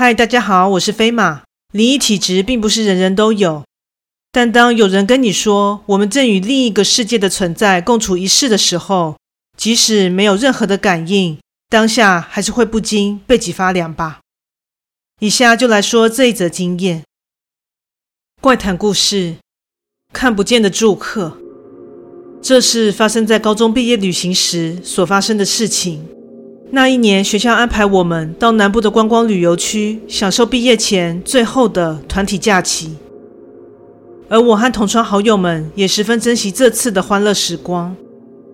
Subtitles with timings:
[0.00, 1.42] 嗨，大家好，我是飞马。
[1.72, 3.64] 灵异体质并不是人人都有，
[4.30, 9.16] 但当有人跟你说我们正与另一个世界的存在共处一室的时候，
[9.56, 11.36] 即使没有任何的感应，
[11.68, 14.20] 当下还是会不禁背脊发凉吧。
[15.18, 17.02] 以下就来说这一则经验。
[18.40, 19.38] 怪谈故事：
[20.12, 21.38] 看不见的住客。
[22.40, 26.06] 这是发生在高中毕业旅行时所发生的事情。
[26.70, 32.94] 那一年，学校安排我们到南部的观光旅游区，享受毕业前最后的团体假期。
[34.28, 37.96] 而我和同窗好友们也十分珍惜这次的欢乐时光，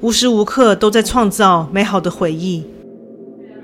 [0.00, 2.64] 无时无刻都在创造美好的回忆。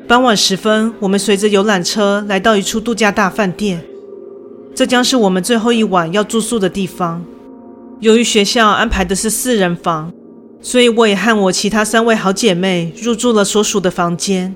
[0.09, 3.81] 傍晚时分，我们随着游览车来到一处度假大饭店，
[4.75, 7.25] 这将是我们最后一晚要住宿的地方。
[8.01, 10.13] 由于学校安排的是四人房。
[10.63, 14.55] 所以我也和我其他三位好姐妹入住了所属的房间。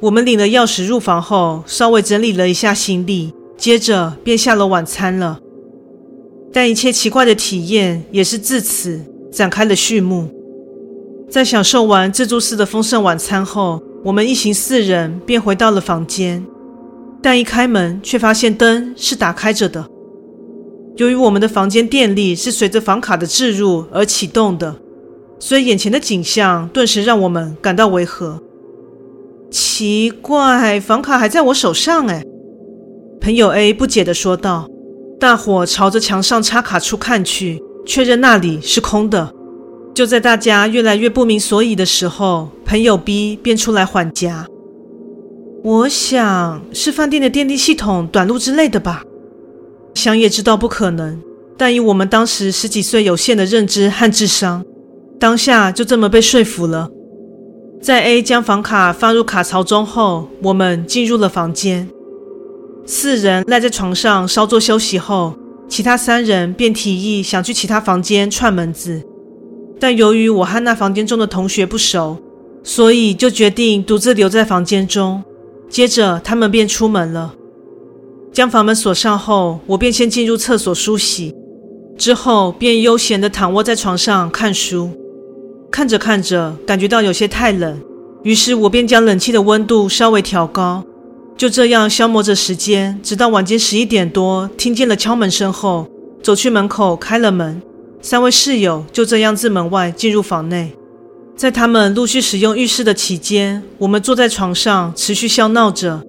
[0.00, 5.38] 我们领了钥匙入房后，稍微整理了一下行李，接着便下楼晚餐了。
[6.52, 9.00] 但一切奇怪的体验也是自此
[9.32, 10.28] 展开了序幕。
[11.30, 16.44] 在享受完自助式的丰盛晚餐后，我们一行四人便回到了房间。
[17.22, 19.86] 但一开门，却发现灯是打开着的。
[20.96, 24.76] 由于我们的房间电力是随着房卡的置入而启动的。
[25.46, 28.42] 所以眼前的景象顿时让我们感到违和。
[29.50, 32.24] 奇怪，房卡还在我手上哎！
[33.20, 34.66] 朋友 A 不解地说道。
[35.20, 39.34] 大伙朝着墙上插卡处看去，确认那里是空的。
[39.94, 44.46] 就在大家越来越不明所以的时候，朋友 B 便出来缓颊。
[45.62, 49.02] 我想是饭店的电力系统短路之类的吧。
[49.94, 51.20] 想也知道不可能，
[51.58, 54.64] 但以我们当时十几岁有限的认知和智商。
[55.24, 56.90] 当下就这么被说服了。
[57.80, 61.88] 在 A 将房卡放入卡槽中后，我们进入了房间。
[62.84, 65.34] 四人赖在床上稍作休息后，
[65.66, 69.02] 其他三人便提议想去其他房间串门子。
[69.80, 72.18] 但由于我和那房间中的同学不熟，
[72.62, 75.24] 所以就决定独自留在房间中。
[75.70, 77.34] 接着他们便出门了。
[78.30, 81.34] 将房门锁上后，我便先进入厕所梳洗，
[81.96, 84.90] 之后便悠闲地躺卧在床上看书。
[85.74, 87.80] 看着看着，感觉到有些太冷，
[88.22, 90.84] 于是我便将冷气的温度稍微调高，
[91.36, 95.88] 就这样消磨着时间，直到晚间十一点多，听见了敲门声后，
[96.22, 97.60] 走去门口开了门，
[98.00, 100.72] 三位室友就这样自门外进入房内。
[101.36, 106.00] 在他们陆续使用浴室的期间，我们坐在床上持续笑闹着，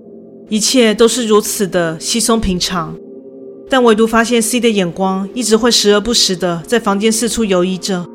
[0.48, 2.96] 一切都是如此的稀松平常，
[3.68, 8.06] 但唯独发现 C 的眼光一直会时而不时的在房间四处游移着。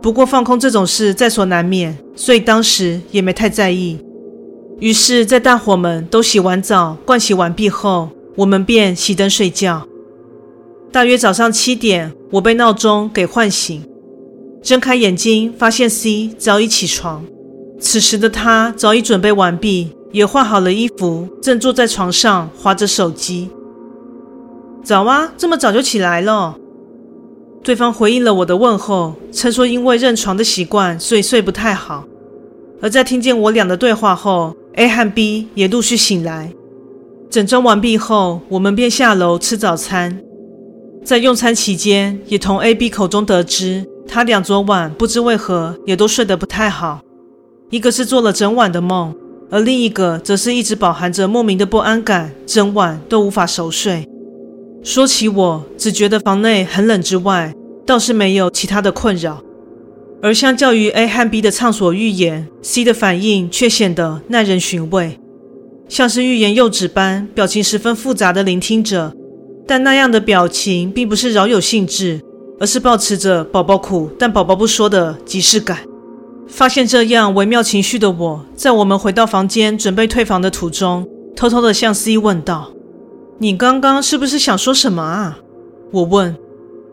[0.00, 3.98] 不过放空这种事在所难免，所以当时也没太在意。
[4.78, 9.86] 于是，在大伙们都洗完澡、盥洗完毕后，我们便熄灯睡觉。
[10.92, 13.82] 大约早上七点，我被闹钟给唤醒，
[14.62, 17.24] 睁开眼睛，发现 C 早已起床。
[17.80, 23.50] 此时的他早已准备完毕，也换好了衣服，正坐在床上滑着手机。
[24.84, 26.56] 早啊，这么早就起来了。
[27.62, 32.04] 对方回应了我的问候，称说因为认床的习惯，所以睡不太好。
[32.80, 36.52] 而在听见我俩的对话后，A 和 B 也陆续醒来。
[37.28, 40.18] 整装完毕后，我们便下楼吃早餐。
[41.04, 47.00] 在用餐期间，也从 A、B 口中得知，他俩昨晚不知为何也都睡得不太好。
[47.70, 49.14] 一个是做了整晚的梦，
[49.50, 54.08] 而另一个则是一直饱含着莫名的不安感，整晚都无法熟睡。
[54.82, 57.52] 说起我，只觉得房内很冷之外，
[57.84, 59.42] 倒是没有其他的困扰。
[60.22, 65.18] 而相较于 A 和 B 的畅所欲言，C 的反应却显得耐人寻味，
[65.88, 69.12] 像是欲言又止般，表情十分复杂的聆听着。
[69.66, 72.20] 但那样的表情并不是饶有兴致，
[72.58, 75.78] 而是保持着宝宝苦但宝宝不说的即视感。
[76.46, 81.06] 发现这样微妙情绪的我，在我们回到房间准备退房的途中，
[81.36, 82.72] 偷偷的向 C 问道。
[83.40, 85.38] 你刚刚是不是想说什么啊？
[85.92, 86.36] 我问。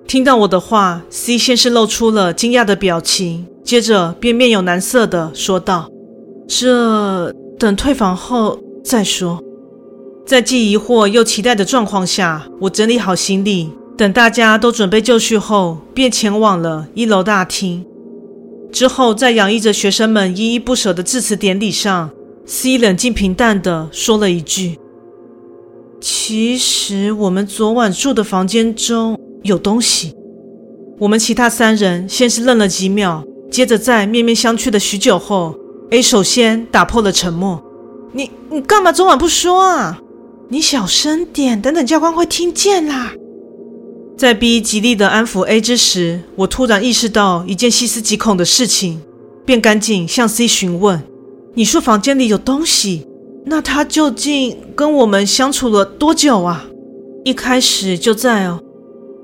[0.08, 5.90] 听到我的话，C 先是露出了惊讶的表情，接着便面有难色的说道
[6.48, 9.42] ：“这等退房后再说。”
[10.24, 17.84] 在既疑惑又期待的状况下，我整理好行李，等大家都准备就绪后，便前往了一楼大厅。
[18.72, 22.12] 之后，在洋溢着学生们依依不舍的致辞典礼上
[22.46, 24.78] ，C 冷静平淡地说了一句。
[26.08, 30.14] 其实我们昨晚住的房间中有东西。
[31.00, 35.56] 我们其他三人先是愣了几秒，接着在面面相觑的许久后
[35.90, 37.60] ，A 首先打破了沉默
[38.14, 40.00] ：“你你干嘛昨晚不说啊？”
[40.50, 43.12] 你小声点，等等教官会听见啦。”
[44.16, 49.02] 在 B 极力的安抚 A 之时，我突然意识到一件细思极恐的事情，
[49.44, 51.02] 便赶紧向 C 询问
[51.56, 53.08] ：“你说房间里有东西，
[53.46, 56.66] 那他究竟跟我们相处了多久啊？”
[57.24, 58.60] 一开始就在哦。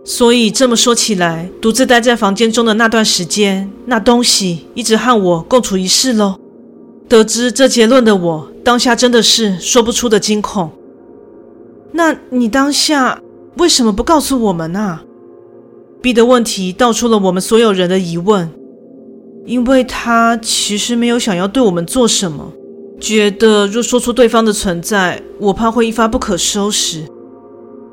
[0.03, 6.35] 所以这么说起来，独自待在房间中的那段时间，那东西一直和我共处一室喽。
[7.07, 10.71] 得知这结论的我，当下真的是说不出的惊恐。
[11.91, 13.19] 那你当下？
[13.57, 15.03] 为什么不告诉我们啊
[16.01, 18.49] ？B 的问题道出了我们所有人的疑问，
[19.45, 22.53] 因为他其实没有想要对我们做什么，
[23.01, 27.03] 觉得若说出对方的存在，我怕会一发不可收拾。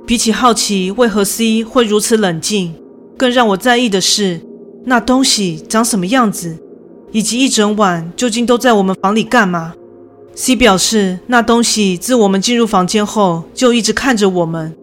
[0.06, 2.74] 比起好奇为何 C 会如此冷静，
[3.16, 4.40] 更让我在意的是
[4.84, 6.58] 那东西长什么样子，
[7.10, 9.72] 以及一整晚究竟都在我们房里干嘛。
[10.34, 14.76] C 表示，那东西自我们进入房间后就一直看着我们。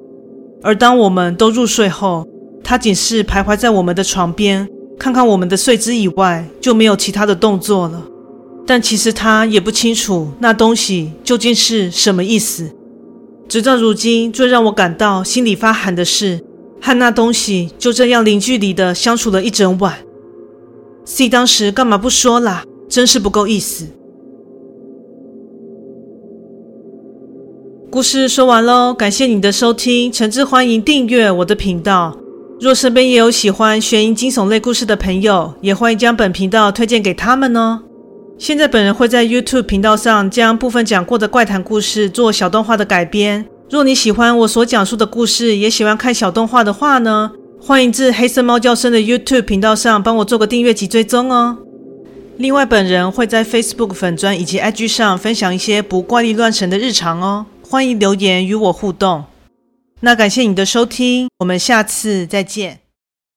[0.63, 2.27] 而当我们都入睡后，
[2.63, 4.67] 他仅是徘徊在我们的床边，
[4.97, 8.01] 看看我们的睡姿以外，就没有其他的动作了。
[8.65, 12.71] 但其实他也不清楚那东西究竟是什么意思。
[13.47, 16.43] 直到如今，最让我感到心里发寒的是，
[16.81, 19.99] 和那东西就这样零距离的相处了一整晚。
[21.05, 22.63] C 当时干嘛不说啦？
[22.89, 23.87] 真是不够意思。
[27.91, 32.17] 故事说完喽，感谢你的收听，诚挚欢迎订阅我的频道。
[32.59, 37.84] 若身边也有喜欢悬疑惊悚类故事的朋友，也欢迎将本频道推荐给他们哦。
[38.37, 43.45] 现在本人会在 YouTube 频道上将部分讲过的怪谈故事做小动画的改编。
[43.69, 51.57] 若你喜欢我所讲述的故事，也喜欢看小动画的话呢，欢迎至黑色猫叫声的 YouTube 频道上帮我做个订阅及追踪哦。
[52.37, 57.45] 另外，本人会在 Facebook 粉专以及 IG 上分享一些不怪力乱神的日常哦。
[57.61, 59.23] 欢迎留言与我互动。
[60.01, 62.84] 那感谢你的收听，我们下次再见。